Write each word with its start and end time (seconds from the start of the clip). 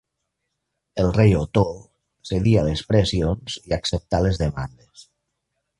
El 1.01 1.11
rei 1.17 1.35
Otó 1.41 1.65
cedí 2.31 2.55
a 2.61 2.65
les 2.71 2.83
pressions 2.93 3.61
i 3.71 3.79
acceptà 3.81 4.27
les 4.29 4.45
demandes. 4.45 5.11